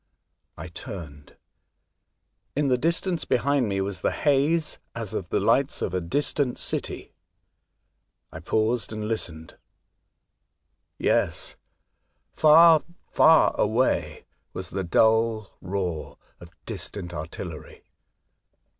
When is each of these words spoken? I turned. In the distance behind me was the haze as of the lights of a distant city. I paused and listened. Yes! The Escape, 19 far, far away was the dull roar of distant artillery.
I 0.57 0.67
turned. 0.67 1.37
In 2.55 2.69
the 2.69 2.77
distance 2.79 3.23
behind 3.23 3.69
me 3.69 3.81
was 3.81 4.01
the 4.01 4.09
haze 4.11 4.79
as 4.95 5.13
of 5.13 5.29
the 5.29 5.39
lights 5.39 5.83
of 5.83 5.93
a 5.93 6.01
distant 6.01 6.57
city. 6.57 7.13
I 8.31 8.39
paused 8.39 8.91
and 8.91 9.07
listened. 9.07 9.59
Yes! 10.97 11.55
The 12.33 12.37
Escape, 12.37 12.37
19 12.37 12.37
far, 12.37 12.81
far 13.51 13.61
away 13.61 14.25
was 14.53 14.71
the 14.71 14.83
dull 14.83 15.55
roar 15.61 16.17
of 16.39 16.49
distant 16.65 17.13
artillery. 17.13 17.83